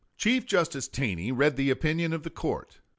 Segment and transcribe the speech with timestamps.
[0.17, 2.79] Chief Justice Taney read the opinion of the court.